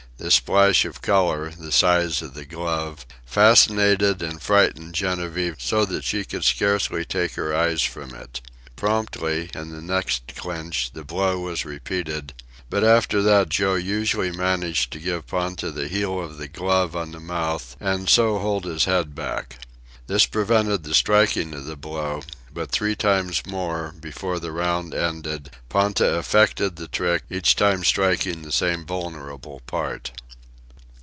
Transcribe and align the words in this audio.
This 0.17 0.35
splash 0.35 0.85
of 0.85 1.01
color, 1.01 1.49
the 1.49 1.71
size 1.71 2.21
of 2.21 2.35
the 2.35 2.45
glove, 2.45 3.07
fascinated 3.25 4.21
and 4.21 4.39
frightened 4.39 4.93
Genevieve 4.93 5.55
so 5.57 5.83
that 5.83 6.03
she 6.03 6.25
could 6.25 6.43
scarcely 6.45 7.03
take 7.03 7.31
her 7.33 7.55
eyes 7.55 7.81
from 7.81 8.13
it. 8.13 8.39
Promptly, 8.75 9.49
in 9.55 9.71
the 9.71 9.81
next 9.81 10.35
clinch, 10.35 10.91
the 10.93 11.03
blow 11.03 11.39
was 11.39 11.65
repeated; 11.65 12.33
but 12.69 12.83
after 12.83 13.23
that 13.23 13.49
Joe 13.49 13.73
usually 13.73 14.31
managed 14.31 14.93
to 14.93 14.99
give 14.99 15.25
Ponta 15.25 15.71
the 15.71 15.87
heel 15.87 16.19
of 16.23 16.37
the 16.37 16.47
glove 16.47 16.95
on 16.95 17.13
the 17.13 17.19
mouth 17.19 17.75
and 17.79 18.07
so 18.07 18.37
hold 18.37 18.65
his 18.65 18.85
head 18.85 19.15
back. 19.15 19.57
This 20.05 20.27
prevented 20.27 20.83
the 20.83 20.93
striking 20.93 21.51
of 21.55 21.65
the 21.65 21.75
blow; 21.77 22.21
but 22.53 22.69
three 22.69 22.97
times 22.97 23.45
more, 23.45 23.95
before 24.01 24.37
the 24.39 24.51
round 24.51 24.93
ended, 24.93 25.49
Ponta 25.69 26.17
effected 26.17 26.75
the 26.75 26.89
trick, 26.89 27.23
each 27.29 27.55
time 27.55 27.81
striking 27.85 28.41
the 28.41 28.51
same 28.51 28.85
vulnerable 28.85 29.61
part. 29.67 30.11